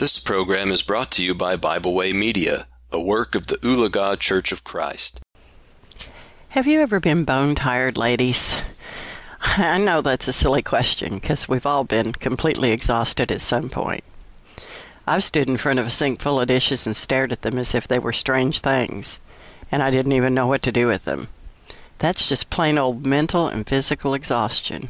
This 0.00 0.18
program 0.18 0.70
is 0.72 0.80
brought 0.80 1.10
to 1.10 1.22
you 1.22 1.34
by 1.34 1.56
Bible 1.56 1.92
Way 1.92 2.14
Media, 2.14 2.66
a 2.90 2.98
work 2.98 3.34
of 3.34 3.48
the 3.48 3.56
Ulaga 3.56 4.18
Church 4.18 4.50
of 4.50 4.64
Christ. 4.64 5.20
Have 6.48 6.66
you 6.66 6.80
ever 6.80 7.00
been 7.00 7.24
bone 7.24 7.54
tired, 7.54 7.98
ladies? 7.98 8.56
I 9.42 9.76
know 9.76 10.00
that's 10.00 10.26
a 10.26 10.32
silly 10.32 10.62
question 10.62 11.16
because 11.16 11.50
we've 11.50 11.66
all 11.66 11.84
been 11.84 12.12
completely 12.12 12.72
exhausted 12.72 13.30
at 13.30 13.42
some 13.42 13.68
point. 13.68 14.02
I've 15.06 15.22
stood 15.22 15.50
in 15.50 15.58
front 15.58 15.78
of 15.78 15.86
a 15.86 15.90
sink 15.90 16.22
full 16.22 16.40
of 16.40 16.48
dishes 16.48 16.86
and 16.86 16.96
stared 16.96 17.30
at 17.30 17.42
them 17.42 17.58
as 17.58 17.74
if 17.74 17.86
they 17.86 17.98
were 17.98 18.14
strange 18.14 18.60
things, 18.60 19.20
and 19.70 19.82
I 19.82 19.90
didn't 19.90 20.12
even 20.12 20.32
know 20.32 20.46
what 20.46 20.62
to 20.62 20.72
do 20.72 20.86
with 20.86 21.04
them. 21.04 21.28
That's 21.98 22.26
just 22.26 22.48
plain 22.48 22.78
old 22.78 23.04
mental 23.04 23.48
and 23.48 23.68
physical 23.68 24.14
exhaustion. 24.14 24.88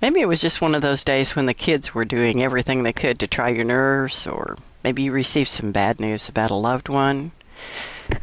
Maybe 0.00 0.20
it 0.20 0.28
was 0.28 0.40
just 0.40 0.60
one 0.60 0.74
of 0.74 0.82
those 0.82 1.04
days 1.04 1.34
when 1.34 1.46
the 1.46 1.54
kids 1.54 1.94
were 1.94 2.04
doing 2.04 2.42
everything 2.42 2.82
they 2.82 2.92
could 2.92 3.18
to 3.18 3.26
try 3.26 3.48
your 3.48 3.64
nerves, 3.64 4.26
or 4.26 4.56
maybe 4.84 5.04
you 5.04 5.12
received 5.12 5.48
some 5.48 5.72
bad 5.72 6.00
news 6.00 6.28
about 6.28 6.50
a 6.50 6.54
loved 6.54 6.88
one. 6.88 7.32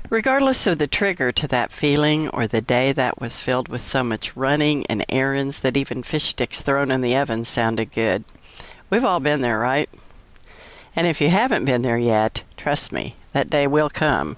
Regardless 0.09 0.67
of 0.67 0.77
the 0.77 0.87
trigger 0.87 1.31
to 1.31 1.47
that 1.47 1.71
feeling 1.71 2.29
or 2.29 2.45
the 2.45 2.61
day 2.61 2.91
that 2.91 3.19
was 3.19 3.41
filled 3.41 3.67
with 3.67 3.81
so 3.81 4.03
much 4.03 4.35
running 4.35 4.85
and 4.85 5.03
errands 5.09 5.61
that 5.61 5.75
even 5.75 6.03
fish 6.03 6.25
sticks 6.25 6.61
thrown 6.61 6.91
in 6.91 7.01
the 7.01 7.17
oven 7.17 7.43
sounded 7.43 7.91
good. 7.91 8.23
We've 8.89 9.03
all 9.03 9.19
been 9.19 9.41
there, 9.41 9.59
right? 9.59 9.89
And 10.95 11.07
if 11.07 11.19
you 11.19 11.29
haven't 11.29 11.65
been 11.65 11.81
there 11.81 11.97
yet, 11.97 12.43
trust 12.55 12.93
me, 12.93 13.15
that 13.31 13.49
day 13.49 13.65
will 13.65 13.89
come. 13.89 14.37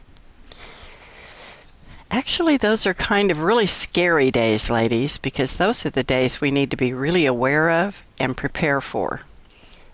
Actually, 2.25 2.57
those 2.57 2.87
are 2.87 2.95
kind 2.95 3.29
of 3.29 3.43
really 3.43 3.67
scary 3.67 4.31
days, 4.31 4.67
ladies, 4.67 5.19
because 5.19 5.55
those 5.55 5.85
are 5.85 5.91
the 5.91 6.03
days 6.03 6.41
we 6.41 6.49
need 6.49 6.71
to 6.71 6.75
be 6.75 6.91
really 6.91 7.27
aware 7.27 7.69
of 7.69 8.01
and 8.19 8.35
prepare 8.35 8.81
for. 8.81 9.21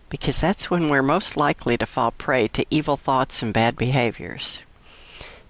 Because 0.07 0.39
that's 0.39 0.71
when 0.71 0.87
we're 0.87 1.01
most 1.01 1.35
likely 1.35 1.77
to 1.77 1.85
fall 1.85 2.11
prey 2.11 2.47
to 2.47 2.65
evil 2.69 2.95
thoughts 2.95 3.43
and 3.43 3.53
bad 3.53 3.75
behaviors. 3.75 4.61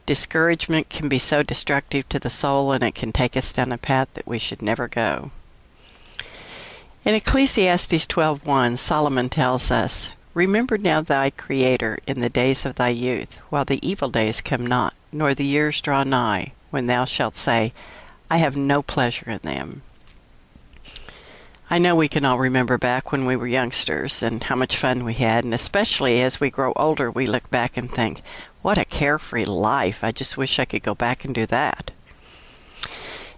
Discouragement 0.08 0.90
can 0.90 1.08
be 1.08 1.20
so 1.20 1.44
destructive 1.44 2.10
to 2.10 2.18
the 2.18 2.32
soul 2.32 2.72
and 2.72 2.84
it 2.84 2.96
can 2.96 3.12
take 3.12 3.38
us 3.38 3.54
down 3.54 3.72
a 3.72 3.78
path 3.78 4.12
that 4.16 4.26
we 4.26 4.40
should 4.40 4.64
never 4.64 4.88
go. 4.88 5.30
In 7.06 7.14
Ecclesiastes 7.14 8.08
12:1, 8.08 8.76
Solomon 8.76 9.30
tells 9.30 9.70
us, 9.70 10.10
Remember 10.34 10.80
now 10.80 11.02
thy 11.02 11.30
Creator 11.30 12.00
in 12.08 12.22
the 12.22 12.30
days 12.30 12.66
of 12.66 12.76
thy 12.76 12.90
youth, 12.90 13.38
while 13.50 13.66
the 13.66 13.88
evil 13.88 14.10
days 14.10 14.42
come 14.42 14.66
not, 14.66 14.96
nor 15.12 15.36
the 15.36 15.46
years 15.46 15.80
draw 15.80 16.04
nigh, 16.04 16.54
when 16.72 16.88
thou 16.88 17.06
shalt 17.06 17.36
say, 17.36 17.72
I 18.30 18.38
have 18.38 18.58
no 18.58 18.82
pleasure 18.82 19.30
in 19.30 19.40
them. 19.44 19.84
I 21.70 21.78
know 21.78 21.96
we 21.96 22.10
can 22.10 22.26
all 22.26 22.38
remember 22.38 22.78
back 22.78 23.12
when 23.12 23.26
we 23.26 23.38
were 23.38 23.48
youngsters 23.48 24.22
and 24.22 24.44
how 24.44 24.56
much 24.56 24.76
fun 24.76 25.06
we 25.06 25.14
had, 25.14 25.46
and 25.46 25.54
especially 25.54 26.22
as 26.22 26.40
we 26.40 26.50
grow 26.50 26.74
older, 26.76 27.10
we 27.10 27.28
look 27.28 27.50
back 27.50 27.78
and 27.78 27.90
think, 27.90 28.22
what 28.62 28.78
a 28.78 28.84
carefree 28.84 29.46
life! 29.46 30.04
I 30.04 30.12
just 30.12 30.38
wish 30.38 30.60
I 30.60 30.66
could 30.66 30.84
go 30.84 30.94
back 30.94 31.24
and 31.24 31.34
do 31.34 31.46
that. 31.46 31.92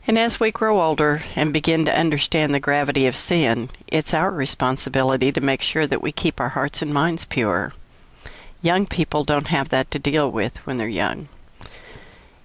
And 0.05 0.17
as 0.17 0.39
we 0.39 0.51
grow 0.51 0.81
older 0.81 1.21
and 1.35 1.53
begin 1.53 1.85
to 1.85 1.97
understand 1.97 2.53
the 2.53 2.59
gravity 2.59 3.05
of 3.05 3.15
sin, 3.15 3.69
it's 3.87 4.13
our 4.13 4.31
responsibility 4.31 5.31
to 5.31 5.39
make 5.39 5.61
sure 5.61 5.87
that 5.87 6.01
we 6.01 6.11
keep 6.11 6.41
our 6.41 6.49
hearts 6.49 6.81
and 6.81 6.93
minds 6.93 7.25
pure. 7.25 7.73
Young 8.61 8.85
people 8.85 9.23
don't 9.23 9.47
have 9.47 9.69
that 9.69 9.91
to 9.91 9.99
deal 9.99 10.29
with 10.31 10.57
when 10.65 10.77
they're 10.77 10.87
young. 10.87 11.29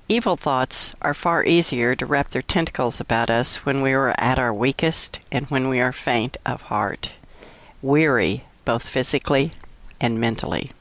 Evil 0.08 0.36
thoughts 0.36 0.94
are 1.02 1.14
far 1.14 1.44
easier 1.44 1.94
to 1.94 2.06
wrap 2.06 2.30
their 2.30 2.42
tentacles 2.42 3.00
about 3.00 3.28
us 3.28 3.66
when 3.66 3.82
we 3.82 3.92
are 3.92 4.14
at 4.18 4.38
our 4.38 4.54
weakest 4.54 5.20
and 5.30 5.46
when 5.46 5.68
we 5.68 5.80
are 5.80 5.92
faint 5.92 6.36
of 6.46 6.62
heart, 6.62 7.12
weary 7.82 8.44
both 8.64 8.88
physically 8.88 9.52
and 10.00 10.18
mentally 10.18 10.72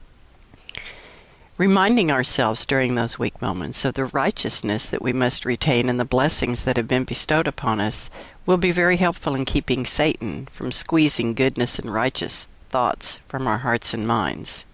reminding 1.58 2.08
ourselves 2.08 2.64
during 2.64 2.94
those 2.94 3.18
weak 3.18 3.42
moments 3.42 3.84
of 3.84 3.94
the 3.94 4.06
righteousness 4.06 4.88
that 4.88 5.02
we 5.02 5.12
must 5.12 5.44
retain 5.44 5.88
and 5.88 5.98
the 5.98 6.04
blessings 6.04 6.62
that 6.64 6.76
have 6.76 6.86
been 6.86 7.02
bestowed 7.02 7.48
upon 7.48 7.80
us 7.80 8.08
will 8.46 8.56
be 8.56 8.70
very 8.70 8.96
helpful 8.96 9.34
in 9.34 9.44
keeping 9.44 9.84
Satan 9.84 10.46
from 10.46 10.70
squeezing 10.70 11.34
goodness 11.34 11.78
and 11.78 11.92
righteous 11.92 12.46
thoughts 12.70 13.18
from 13.28 13.48
our 13.48 13.58
hearts 13.58 13.92
and 13.92 14.06
minds. 14.06 14.64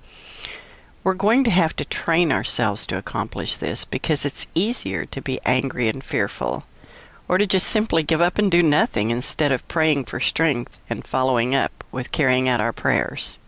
We're 1.04 1.12
going 1.12 1.44
to 1.44 1.50
have 1.50 1.76
to 1.76 1.84
train 1.84 2.32
ourselves 2.32 2.87
to 2.87 2.97
accomplish 2.97 3.59
this 3.59 3.84
because 3.84 4.25
it's 4.25 4.47
easier 4.54 5.04
to 5.04 5.20
be 5.20 5.38
angry 5.44 5.87
and 5.87 6.03
fearful, 6.03 6.65
or 7.28 7.37
to 7.37 7.44
just 7.44 7.66
simply 7.66 8.03
give 8.03 8.22
up 8.22 8.38
and 8.38 8.50
do 8.50 8.62
nothing 8.62 9.10
instead 9.10 9.53
of 9.53 9.69
praying 9.69 10.06
for 10.06 10.19
strength 10.19 10.81
and 10.88 11.06
following 11.06 11.54
up 11.54 11.84
with 11.92 12.10
carrying 12.10 12.48
out 12.48 12.62
our 12.62 12.72
prayers. 12.72 13.38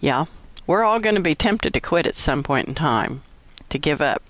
Yeah, 0.00 0.26
we're 0.66 0.84
all 0.84 1.00
going 1.00 1.14
to 1.16 1.22
be 1.22 1.34
tempted 1.34 1.72
to 1.72 1.80
quit 1.80 2.04
at 2.04 2.14
some 2.14 2.42
point 2.42 2.68
in 2.68 2.74
time, 2.74 3.22
to 3.70 3.78
give 3.78 4.02
up. 4.02 4.22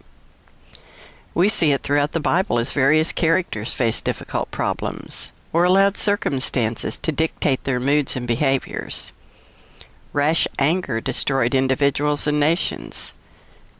We 1.34 1.48
see 1.48 1.72
it 1.72 1.82
throughout 1.82 2.12
the 2.12 2.20
Bible 2.20 2.60
as 2.60 2.72
various 2.72 3.10
characters 3.10 3.74
face 3.74 4.00
difficult 4.00 4.52
problems 4.52 5.32
or 5.52 5.64
allowed 5.64 5.96
circumstances 5.96 6.96
to 6.98 7.10
dictate 7.10 7.64
their 7.64 7.80
moods 7.80 8.16
and 8.16 8.28
behaviors. 8.28 9.12
Rash 10.12 10.48
anger 10.58 11.00
destroyed 11.00 11.54
individuals 11.54 12.26
and 12.26 12.40
nations. 12.40 13.14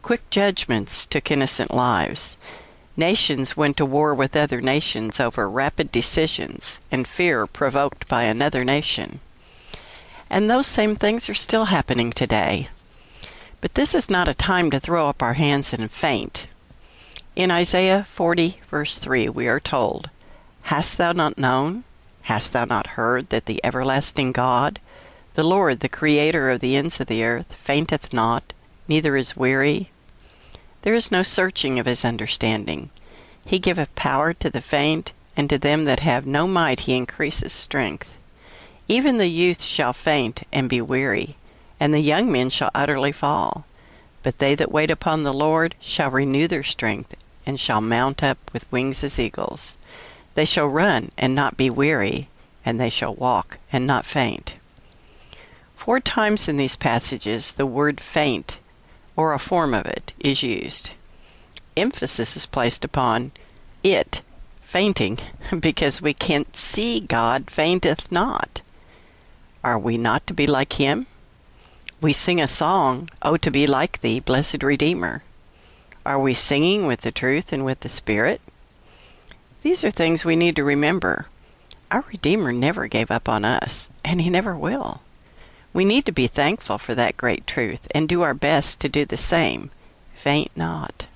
Quick 0.01 0.29
judgments 0.29 1.05
took 1.05 1.31
innocent 1.31 1.73
lives. 1.73 2.37
Nations 2.95 3.57
went 3.57 3.77
to 3.77 3.85
war 3.85 4.13
with 4.13 4.35
other 4.35 4.61
nations 4.61 5.19
over 5.19 5.49
rapid 5.49 5.91
decisions 5.91 6.79
and 6.91 7.07
fear 7.07 7.47
provoked 7.47 8.07
by 8.07 8.23
another 8.23 8.63
nation. 8.63 9.19
And 10.29 10.49
those 10.49 10.67
same 10.67 10.95
things 10.95 11.29
are 11.29 11.33
still 11.33 11.65
happening 11.65 12.11
today. 12.11 12.67
But 13.61 13.73
this 13.73 13.95
is 13.95 14.09
not 14.09 14.27
a 14.27 14.33
time 14.33 14.69
to 14.71 14.79
throw 14.79 15.07
up 15.07 15.23
our 15.23 15.33
hands 15.33 15.73
and 15.73 15.89
faint. 15.89 16.47
In 17.35 17.51
Isaiah 17.51 18.03
40, 18.03 18.59
verse 18.69 18.97
3, 18.97 19.29
we 19.29 19.47
are 19.47 19.59
told, 19.59 20.09
Hast 20.63 20.97
thou 20.97 21.11
not 21.11 21.37
known? 21.37 21.83
Hast 22.25 22.53
thou 22.53 22.65
not 22.65 22.97
heard 22.99 23.29
that 23.29 23.45
the 23.45 23.59
everlasting 23.63 24.31
God, 24.31 24.79
the 25.39 25.47
Lord, 25.47 25.79
the 25.79 25.87
Creator 25.87 26.49
of 26.49 26.59
the 26.59 26.75
ends 26.75 26.99
of 26.99 27.07
the 27.07 27.23
earth, 27.23 27.53
fainteth 27.53 28.11
not, 28.11 28.51
neither 28.89 29.15
is 29.15 29.37
weary? 29.37 29.89
There 30.81 30.93
is 30.93 31.13
no 31.13 31.23
searching 31.23 31.79
of 31.79 31.85
his 31.85 32.03
understanding. 32.03 32.89
He 33.45 33.57
giveth 33.57 33.95
power 33.95 34.33
to 34.33 34.49
the 34.49 34.59
faint, 34.59 35.13
and 35.37 35.49
to 35.49 35.57
them 35.57 35.85
that 35.85 36.01
have 36.01 36.25
no 36.25 36.45
might 36.45 36.81
he 36.81 36.93
increaseth 36.93 37.53
strength. 37.53 38.17
Even 38.89 39.17
the 39.17 39.29
youth 39.29 39.63
shall 39.63 39.93
faint 39.93 40.43
and 40.51 40.67
be 40.67 40.81
weary, 40.81 41.37
and 41.79 41.93
the 41.93 42.01
young 42.01 42.29
men 42.29 42.49
shall 42.49 42.71
utterly 42.75 43.13
fall. 43.13 43.63
But 44.23 44.39
they 44.39 44.55
that 44.55 44.73
wait 44.73 44.91
upon 44.91 45.23
the 45.23 45.31
Lord 45.31 45.73
shall 45.79 46.11
renew 46.11 46.49
their 46.49 46.63
strength, 46.63 47.15
and 47.45 47.57
shall 47.57 47.79
mount 47.79 48.21
up 48.21 48.39
with 48.51 48.69
wings 48.73 49.05
as 49.05 49.17
eagles. 49.17 49.77
They 50.35 50.43
shall 50.43 50.67
run 50.67 51.11
and 51.17 51.33
not 51.33 51.55
be 51.55 51.69
weary, 51.69 52.27
and 52.65 52.77
they 52.77 52.89
shall 52.89 53.15
walk 53.15 53.57
and 53.71 53.87
not 53.87 54.05
faint. 54.05 54.55
Four 55.89 56.01
times 56.01 56.47
in 56.47 56.57
these 56.57 56.75
passages 56.75 57.53
the 57.53 57.65
word 57.65 57.99
faint, 57.99 58.59
or 59.15 59.33
a 59.33 59.39
form 59.39 59.73
of 59.73 59.87
it, 59.87 60.13
is 60.19 60.43
used. 60.43 60.91
Emphasis 61.75 62.37
is 62.37 62.45
placed 62.45 62.85
upon 62.85 63.31
it, 63.81 64.21
fainting, 64.61 65.17
because 65.59 65.99
we 65.99 66.13
can't 66.13 66.55
see 66.55 66.99
God 66.99 67.49
fainteth 67.49 68.11
not. 68.11 68.61
Are 69.63 69.79
we 69.79 69.97
not 69.97 70.27
to 70.27 70.33
be 70.35 70.45
like 70.45 70.73
him? 70.73 71.07
We 72.01 72.13
sing 72.13 72.39
a 72.39 72.47
song, 72.47 73.09
Oh, 73.23 73.37
to 73.37 73.49
be 73.49 73.65
like 73.65 74.01
thee, 74.01 74.19
blessed 74.19 74.61
Redeemer. 74.61 75.23
Are 76.05 76.19
we 76.19 76.35
singing 76.35 76.85
with 76.85 77.01
the 77.01 77.11
truth 77.11 77.51
and 77.51 77.65
with 77.65 77.79
the 77.79 77.89
Spirit? 77.89 78.41
These 79.63 79.83
are 79.83 79.89
things 79.89 80.23
we 80.23 80.35
need 80.35 80.55
to 80.57 80.63
remember. 80.63 81.25
Our 81.89 82.05
Redeemer 82.07 82.53
never 82.53 82.85
gave 82.85 83.09
up 83.09 83.27
on 83.27 83.43
us, 83.43 83.89
and 84.05 84.21
he 84.21 84.29
never 84.29 84.55
will. 84.55 85.01
We 85.73 85.85
need 85.85 86.05
to 86.05 86.11
be 86.11 86.27
thankful 86.27 86.77
for 86.77 86.95
that 86.95 87.17
great 87.17 87.45
truth 87.45 87.87
and 87.91 88.09
do 88.09 88.21
our 88.21 88.33
best 88.33 88.79
to 88.81 88.89
do 88.89 89.05
the 89.05 89.17
same. 89.17 89.71
Faint 90.13 90.51
not. 90.55 91.07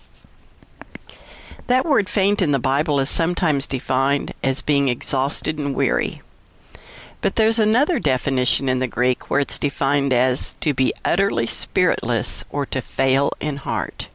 That 1.67 1.85
word 1.85 2.09
faint 2.09 2.41
in 2.41 2.51
the 2.51 2.59
Bible 2.59 2.99
is 2.99 3.09
sometimes 3.09 3.67
defined 3.67 4.33
as 4.43 4.61
being 4.61 4.89
exhausted 4.89 5.57
and 5.57 5.73
weary. 5.73 6.21
But 7.21 7.37
there's 7.37 7.57
another 7.57 7.99
definition 7.99 8.67
in 8.67 8.79
the 8.79 8.87
Greek 8.87 9.29
where 9.29 9.39
it's 9.39 9.57
defined 9.57 10.11
as 10.11 10.55
to 10.55 10.73
be 10.73 10.93
utterly 11.05 11.47
spiritless 11.47 12.43
or 12.49 12.65
to 12.65 12.81
fail 12.81 13.31
in 13.39 13.57
heart. 13.57 14.09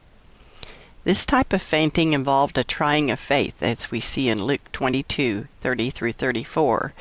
This 1.05 1.25
type 1.25 1.51
of 1.53 1.61
fainting 1.63 2.13
involved 2.13 2.57
a 2.59 2.63
trying 2.63 3.09
of 3.09 3.19
faith, 3.19 3.63
as 3.63 3.89
we 3.89 3.99
see 3.99 4.29
in 4.29 4.43
Luke 4.43 4.71
22 4.73 5.47
30 5.59 5.89
through 5.89 6.11
34, 6.11 6.93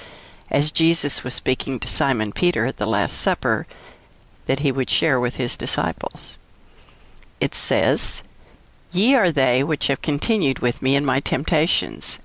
as 0.50 0.71
Jesus 0.71 1.25
was 1.25 1.35
speaking 1.35 1.79
to 1.79 1.89
Simon 1.89 2.33
Peter 2.33 2.67
at 2.67 2.79
the 2.79 2.87
Last 2.87 3.21
Supper 3.21 3.67
that 4.47 4.61
he 4.61 4.73
would 4.73 4.89
share 4.89 5.21
with 5.21 5.37
his 5.37 5.56
disciples. 5.56 6.39
It 7.41 7.55
says, 7.55 8.23
Ye 8.91 9.15
are 9.15 9.31
they 9.31 9.62
which 9.62 9.89
have 9.89 10.00
continued 10.00 10.61
with 10.61 10.81
me 10.81 10.97
in 10.97 11.05
my 11.05 11.21
temptations, 11.21 12.19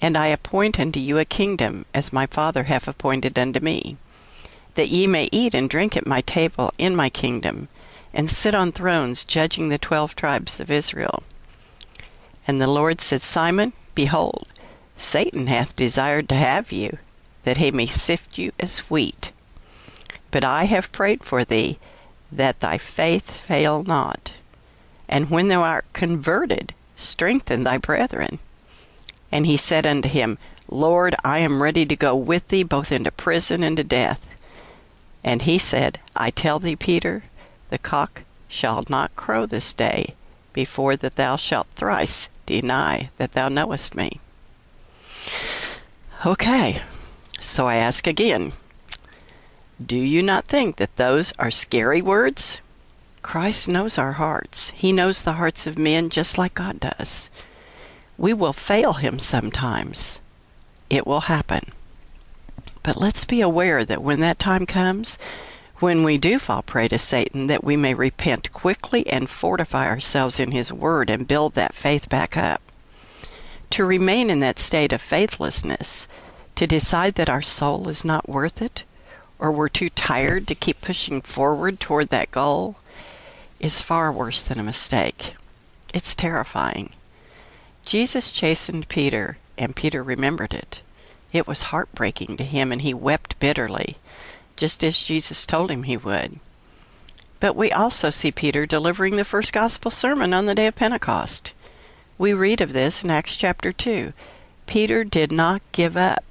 and 0.00 0.16
I 0.16 0.26
appoint 0.26 0.80
unto 0.80 0.98
you 0.98 1.18
a 1.18 1.24
kingdom, 1.24 1.86
as 1.94 2.12
my 2.12 2.26
Father 2.26 2.64
hath 2.64 2.88
appointed 2.88 3.38
unto 3.38 3.60
me, 3.60 3.96
that 4.74 4.88
ye 4.88 5.06
may 5.06 5.28
eat 5.30 5.54
and 5.54 5.70
drink 5.70 5.96
at 5.96 6.06
my 6.06 6.20
table 6.22 6.72
in 6.78 6.96
my 6.96 7.08
kingdom, 7.08 7.68
and 8.12 8.28
sit 8.28 8.54
on 8.54 8.72
thrones 8.72 9.24
judging 9.24 9.68
the 9.68 9.78
twelve 9.78 10.16
tribes 10.16 10.58
of 10.58 10.70
Israel. 10.70 11.22
And 12.46 12.60
the 12.60 12.66
Lord 12.66 13.00
said, 13.00 13.22
Simon, 13.22 13.72
behold, 13.94 14.48
Satan 14.96 15.46
hath 15.46 15.76
desired 15.76 16.28
to 16.30 16.34
have 16.34 16.72
you, 16.72 16.98
that 17.42 17.56
he 17.56 17.70
may 17.70 17.86
sift 17.86 18.38
you 18.38 18.52
as 18.58 18.80
wheat. 18.90 19.32
But 20.30 20.44
I 20.44 20.64
have 20.64 20.92
prayed 20.92 21.24
for 21.24 21.44
thee, 21.44 21.78
that 22.30 22.60
thy 22.60 22.78
faith 22.78 23.30
fail 23.30 23.82
not. 23.82 24.34
And 25.08 25.30
when 25.30 25.48
thou 25.48 25.62
art 25.62 25.86
converted, 25.92 26.74
strengthen 26.96 27.64
thy 27.64 27.78
brethren. 27.78 28.38
And 29.32 29.46
he 29.46 29.56
said 29.56 29.86
unto 29.86 30.08
him, 30.08 30.38
Lord, 30.68 31.14
I 31.24 31.38
am 31.38 31.62
ready 31.62 31.86
to 31.86 31.96
go 31.96 32.14
with 32.14 32.48
thee 32.48 32.62
both 32.62 32.92
into 32.92 33.10
prison 33.10 33.62
and 33.62 33.76
to 33.78 33.84
death. 33.84 34.28
And 35.24 35.42
he 35.42 35.58
said, 35.58 35.98
I 36.14 36.30
tell 36.30 36.58
thee, 36.58 36.76
Peter, 36.76 37.24
the 37.70 37.78
cock 37.78 38.22
shall 38.48 38.84
not 38.88 39.16
crow 39.16 39.46
this 39.46 39.72
day 39.72 40.14
before 40.52 40.96
that 40.96 41.16
thou 41.16 41.36
shalt 41.36 41.68
thrice 41.68 42.28
deny 42.46 43.10
that 43.18 43.32
thou 43.32 43.48
knowest 43.48 43.94
me. 43.94 44.20
Okay, 46.26 46.82
so 47.40 47.66
I 47.66 47.76
ask 47.76 48.06
again 48.06 48.52
Do 49.84 49.96
you 49.96 50.22
not 50.22 50.44
think 50.44 50.76
that 50.76 50.96
those 50.96 51.32
are 51.38 51.50
scary 51.50 52.02
words? 52.02 52.60
Christ 53.22 53.68
knows 53.68 53.98
our 53.98 54.12
hearts. 54.12 54.70
He 54.70 54.92
knows 54.92 55.22
the 55.22 55.34
hearts 55.34 55.66
of 55.66 55.78
men 55.78 56.08
just 56.08 56.38
like 56.38 56.54
God 56.54 56.80
does. 56.80 57.28
We 58.16 58.32
will 58.32 58.52
fail 58.52 58.94
Him 58.94 59.18
sometimes. 59.18 60.20
It 60.88 61.06
will 61.06 61.20
happen. 61.20 61.72
But 62.82 62.96
let's 62.96 63.24
be 63.24 63.40
aware 63.40 63.84
that 63.84 64.02
when 64.02 64.20
that 64.20 64.38
time 64.38 64.64
comes, 64.64 65.18
when 65.80 66.02
we 66.02 66.18
do 66.18 66.38
fall 66.38 66.62
prey 66.62 66.88
to 66.88 66.98
Satan, 66.98 67.46
that 67.46 67.62
we 67.62 67.76
may 67.76 67.94
repent 67.94 68.52
quickly 68.52 69.06
and 69.06 69.28
fortify 69.28 69.86
ourselves 69.86 70.40
in 70.40 70.50
His 70.50 70.72
Word 70.72 71.10
and 71.10 71.28
build 71.28 71.54
that 71.54 71.74
faith 71.74 72.08
back 72.08 72.36
up. 72.36 72.62
To 73.70 73.84
remain 73.84 74.30
in 74.30 74.40
that 74.40 74.58
state 74.58 74.92
of 74.92 75.00
faithlessness, 75.00 76.08
to 76.58 76.66
decide 76.66 77.14
that 77.14 77.30
our 77.30 77.40
soul 77.40 77.88
is 77.88 78.04
not 78.04 78.28
worth 78.28 78.60
it, 78.60 78.82
or 79.38 79.52
we're 79.52 79.68
too 79.68 79.88
tired 79.90 80.44
to 80.44 80.56
keep 80.56 80.80
pushing 80.80 81.20
forward 81.20 81.78
toward 81.78 82.08
that 82.08 82.32
goal, 82.32 82.74
is 83.60 83.80
far 83.80 84.10
worse 84.10 84.42
than 84.42 84.58
a 84.58 84.64
mistake. 84.64 85.36
It's 85.94 86.16
terrifying. 86.16 86.90
Jesus 87.84 88.32
chastened 88.32 88.88
Peter, 88.88 89.38
and 89.56 89.76
Peter 89.76 90.02
remembered 90.02 90.52
it. 90.52 90.82
It 91.32 91.46
was 91.46 91.70
heartbreaking 91.70 92.36
to 92.38 92.44
him, 92.44 92.72
and 92.72 92.82
he 92.82 92.92
wept 92.92 93.38
bitterly, 93.38 93.96
just 94.56 94.82
as 94.82 95.04
Jesus 95.04 95.46
told 95.46 95.70
him 95.70 95.84
he 95.84 95.96
would. 95.96 96.40
But 97.38 97.54
we 97.54 97.70
also 97.70 98.10
see 98.10 98.32
Peter 98.32 98.66
delivering 98.66 99.14
the 99.14 99.24
first 99.24 99.52
gospel 99.52 99.92
sermon 99.92 100.34
on 100.34 100.46
the 100.46 100.56
day 100.56 100.66
of 100.66 100.74
Pentecost. 100.74 101.52
We 102.18 102.32
read 102.32 102.60
of 102.60 102.72
this 102.72 103.04
in 103.04 103.10
Acts 103.10 103.36
chapter 103.36 103.70
2. 103.70 104.12
Peter 104.66 105.04
did 105.04 105.30
not 105.30 105.62
give 105.70 105.96
up. 105.96 106.27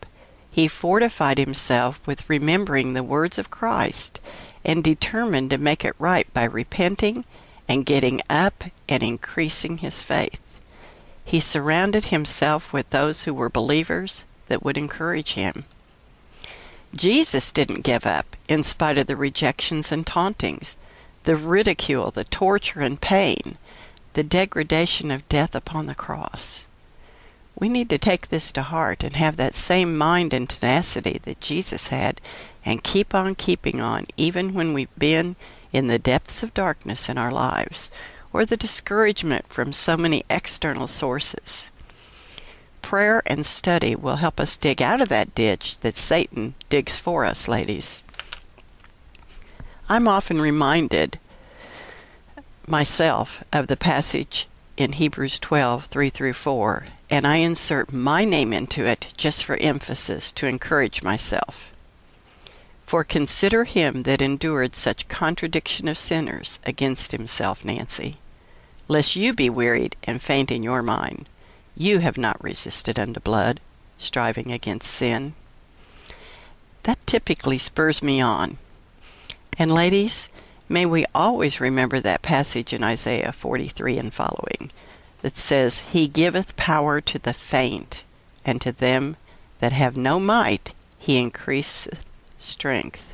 He 0.57 0.67
fortified 0.67 1.37
himself 1.37 2.01
with 2.07 2.31
remembering 2.31 2.93
the 2.93 3.03
words 3.03 3.37
of 3.37 3.51
Christ 3.51 4.19
and 4.65 4.83
determined 4.83 5.51
to 5.51 5.59
make 5.59 5.85
it 5.85 5.93
right 5.99 6.33
by 6.33 6.45
repenting 6.45 7.25
and 7.67 7.85
getting 7.85 8.23
up 8.27 8.63
and 8.89 9.03
increasing 9.03 9.77
his 9.77 10.01
faith. 10.01 10.41
He 11.23 11.39
surrounded 11.39 12.05
himself 12.05 12.73
with 12.73 12.89
those 12.89 13.25
who 13.25 13.35
were 13.35 13.51
believers 13.51 14.25
that 14.47 14.63
would 14.63 14.79
encourage 14.79 15.33
him. 15.33 15.65
Jesus 16.95 17.51
didn't 17.51 17.81
give 17.81 18.07
up 18.07 18.35
in 18.47 18.63
spite 18.63 18.97
of 18.97 19.05
the 19.05 19.15
rejections 19.15 19.91
and 19.91 20.07
tauntings, 20.07 20.75
the 21.25 21.35
ridicule, 21.35 22.09
the 22.09 22.23
torture 22.23 22.81
and 22.81 22.99
pain, 22.99 23.59
the 24.13 24.23
degradation 24.23 25.11
of 25.11 25.29
death 25.29 25.53
upon 25.53 25.85
the 25.85 25.93
cross. 25.93 26.67
We 27.57 27.69
need 27.69 27.89
to 27.89 27.97
take 27.97 28.27
this 28.27 28.51
to 28.53 28.61
heart 28.61 29.03
and 29.03 29.15
have 29.15 29.35
that 29.37 29.53
same 29.53 29.97
mind 29.97 30.33
and 30.33 30.47
tenacity 30.49 31.19
that 31.23 31.41
Jesus 31.41 31.87
had 31.87 32.21
and 32.63 32.83
keep 32.83 33.15
on 33.15 33.35
keeping 33.35 33.81
on 33.81 34.05
even 34.15 34.53
when 34.53 34.73
we've 34.73 34.95
been 34.97 35.35
in 35.71 35.87
the 35.87 35.99
depths 35.99 36.43
of 36.43 36.53
darkness 36.53 37.09
in 37.09 37.17
our 37.17 37.31
lives 37.31 37.89
or 38.31 38.45
the 38.45 38.57
discouragement 38.57 39.47
from 39.47 39.73
so 39.73 39.97
many 39.97 40.23
external 40.29 40.87
sources 40.87 41.71
prayer 42.87 43.21
and 43.25 43.45
study 43.45 43.97
will 43.97 44.15
help 44.15 44.39
us 44.39 44.55
dig 44.55 44.81
out 44.81 45.01
of 45.01 45.09
that 45.09 45.35
ditch 45.35 45.77
that 45.79 45.97
Satan 45.97 46.55
digs 46.69 46.97
for 46.97 47.25
us, 47.25 47.45
ladies. 47.45 48.01
I'm 49.89 50.07
often 50.07 50.39
reminded 50.39 51.19
myself 52.65 53.43
of 53.51 53.67
the 53.67 53.75
passage 53.75 54.47
in 54.77 54.93
Hebrews 54.93 55.37
12, 55.37 55.87
3 55.87 56.09
through 56.09 56.31
4, 56.31 56.85
and 57.09 57.25
I 57.25 57.37
insert 57.37 57.93
my 57.93 58.25
name 58.25 58.51
into 58.51 58.85
it 58.85 59.13
just 59.15 59.45
for 59.45 59.57
emphasis 59.57 60.31
to 60.33 60.47
encourage 60.47 61.03
myself. 61.03 61.71
For 62.85 63.03
consider 63.03 63.63
him 63.63 64.03
that 64.03 64.21
endured 64.21 64.75
such 64.75 65.07
contradiction 65.07 65.87
of 65.87 65.97
sinners 65.97 66.59
against 66.65 67.11
himself, 67.11 67.63
Nancy, 67.63 68.17
lest 68.87 69.15
you 69.15 69.33
be 69.33 69.49
wearied 69.49 69.95
and 70.03 70.21
faint 70.21 70.51
in 70.51 70.63
your 70.63 70.81
mind. 70.81 71.27
You 71.75 71.99
have 71.99 72.17
not 72.17 72.43
resisted 72.43 72.97
unto 72.97 73.19
blood, 73.19 73.59
striving 73.97 74.51
against 74.51 74.89
sin. 74.89 75.33
That 76.83 77.05
typically 77.05 77.57
spurs 77.57 78.01
me 78.01 78.21
on. 78.21 78.57
And 79.59 79.73
ladies, 79.73 80.29
may 80.69 80.85
we 80.85 81.05
always 81.13 81.59
remember 81.59 81.99
that 81.99 82.21
passage 82.21 82.73
in 82.73 82.83
Isaiah 82.83 83.31
43 83.31 83.97
and 83.97 84.13
following 84.13 84.71
that 85.27 85.35
says, 85.35 85.81
He 85.91 86.07
giveth 86.07 86.55
power 86.55 87.01
to 87.01 87.19
the 87.19 87.33
faint, 87.33 88.05
and 88.45 88.61
to 88.61 88.71
them 88.71 89.17
that 89.59 89.73
have 89.73 89.97
no 89.97 90.21
might 90.21 90.73
he 90.97 91.17
increaseth 91.17 92.05
strength. 92.37 93.11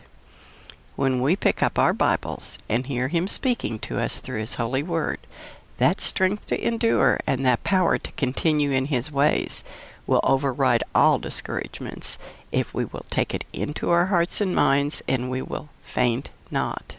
When 0.95 1.23
we 1.23 1.35
pick 1.35 1.63
up 1.63 1.79
our 1.79 1.91
Bibles 1.91 2.59
and 2.69 2.85
hear 2.85 3.07
Him 3.07 3.27
speaking 3.27 3.79
to 3.79 3.97
us 3.97 4.19
through 4.19 4.41
His 4.41 4.55
holy 4.55 4.83
word, 4.83 5.17
that 5.79 5.99
strength 5.99 6.45
to 6.47 6.67
endure 6.67 7.19
and 7.25 7.43
that 7.47 7.63
power 7.63 7.97
to 7.97 8.11
continue 8.11 8.69
in 8.69 8.85
His 8.85 9.11
ways 9.11 9.63
will 10.05 10.21
override 10.23 10.83
all 10.93 11.17
discouragements 11.17 12.19
if 12.51 12.75
we 12.75 12.85
will 12.85 13.07
take 13.09 13.33
it 13.33 13.43
into 13.53 13.89
our 13.89 14.05
hearts 14.05 14.39
and 14.39 14.53
minds 14.53 15.01
and 15.07 15.31
we 15.31 15.41
will 15.41 15.69
faint 15.81 16.29
not. 16.51 16.95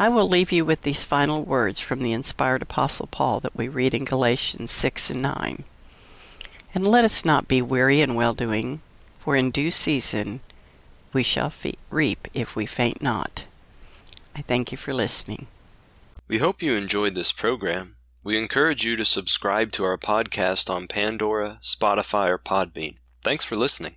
I 0.00 0.08
will 0.08 0.26
leave 0.26 0.50
you 0.50 0.64
with 0.64 0.80
these 0.80 1.04
final 1.04 1.42
words 1.42 1.78
from 1.78 1.98
the 1.98 2.14
inspired 2.14 2.62
Apostle 2.62 3.06
Paul 3.06 3.38
that 3.40 3.54
we 3.54 3.68
read 3.68 3.92
in 3.92 4.06
Galatians 4.06 4.72
6 4.72 5.10
and 5.10 5.20
9. 5.20 5.64
And 6.74 6.86
let 6.86 7.04
us 7.04 7.22
not 7.22 7.48
be 7.48 7.60
weary 7.60 8.00
in 8.00 8.14
well 8.14 8.32
doing, 8.32 8.80
for 9.18 9.36
in 9.36 9.50
due 9.50 9.70
season 9.70 10.40
we 11.12 11.22
shall 11.22 11.50
fe- 11.50 11.74
reap 11.90 12.28
if 12.32 12.56
we 12.56 12.64
faint 12.64 13.02
not. 13.02 13.44
I 14.34 14.40
thank 14.40 14.72
you 14.72 14.78
for 14.78 14.94
listening. 14.94 15.48
We 16.28 16.38
hope 16.38 16.62
you 16.62 16.76
enjoyed 16.76 17.14
this 17.14 17.30
program. 17.30 17.96
We 18.24 18.38
encourage 18.38 18.86
you 18.86 18.96
to 18.96 19.04
subscribe 19.04 19.70
to 19.72 19.84
our 19.84 19.98
podcast 19.98 20.70
on 20.70 20.88
Pandora, 20.88 21.58
Spotify, 21.60 22.30
or 22.30 22.38
Podbean. 22.38 22.96
Thanks 23.22 23.44
for 23.44 23.56
listening. 23.56 23.96